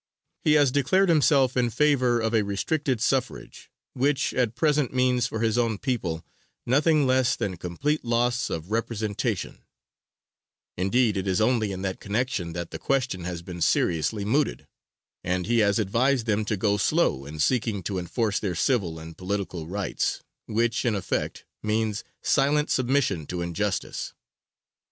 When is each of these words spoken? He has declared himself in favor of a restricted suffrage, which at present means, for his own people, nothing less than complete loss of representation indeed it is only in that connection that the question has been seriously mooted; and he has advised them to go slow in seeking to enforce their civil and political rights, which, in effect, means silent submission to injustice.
He 0.43 0.53
has 0.53 0.71
declared 0.71 1.09
himself 1.09 1.55
in 1.55 1.69
favor 1.69 2.19
of 2.19 2.33
a 2.33 2.41
restricted 2.43 3.01
suffrage, 3.01 3.69
which 3.93 4.33
at 4.33 4.55
present 4.55 4.91
means, 4.91 5.27
for 5.27 5.41
his 5.41 5.59
own 5.59 5.77
people, 5.77 6.25
nothing 6.65 7.05
less 7.05 7.35
than 7.35 7.55
complete 7.55 8.03
loss 8.03 8.49
of 8.49 8.71
representation 8.71 9.59
indeed 10.75 11.17
it 11.17 11.27
is 11.27 11.39
only 11.39 11.71
in 11.71 11.83
that 11.83 11.99
connection 11.99 12.53
that 12.53 12.71
the 12.71 12.79
question 12.79 13.25
has 13.25 13.43
been 13.43 13.61
seriously 13.61 14.25
mooted; 14.25 14.65
and 15.23 15.45
he 15.45 15.59
has 15.59 15.77
advised 15.77 16.25
them 16.25 16.45
to 16.45 16.57
go 16.57 16.77
slow 16.77 17.23
in 17.27 17.37
seeking 17.37 17.83
to 17.83 17.99
enforce 17.99 18.39
their 18.39 18.55
civil 18.55 18.97
and 18.97 19.19
political 19.19 19.67
rights, 19.67 20.23
which, 20.47 20.83
in 20.83 20.95
effect, 20.95 21.45
means 21.61 22.03
silent 22.23 22.71
submission 22.71 23.27
to 23.27 23.43
injustice. 23.43 24.15